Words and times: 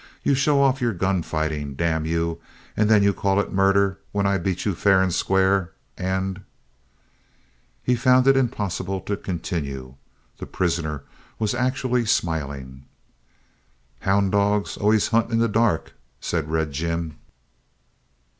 You 0.23 0.33
show 0.33 0.59
off 0.63 0.81
your 0.81 0.93
gun 0.93 1.21
fighting, 1.21 1.75
damn 1.75 2.05
you, 2.07 2.41
and 2.75 2.89
then 2.89 3.03
you 3.03 3.13
call 3.13 3.39
it 3.39 3.51
murder 3.53 3.99
when 4.11 4.25
I 4.25 4.39
beat 4.39 4.65
you 4.65 4.73
fair 4.73 4.99
and 4.99 5.13
square 5.13 5.73
and" 5.95 6.41
He 7.83 7.95
found 7.95 8.25
it 8.25 8.35
impossible 8.35 9.01
to 9.01 9.15
continue. 9.15 9.93
The 10.39 10.47
prisoner 10.47 11.03
was 11.37 11.53
actually 11.53 12.07
smiling. 12.07 12.85
"Hound 13.99 14.31
dogs 14.31 14.75
always 14.75 15.09
hunt 15.09 15.29
in 15.29 15.37
the 15.37 15.47
dark," 15.47 15.93
said 16.19 16.49
Red 16.49 16.71
Jim. 16.71 17.17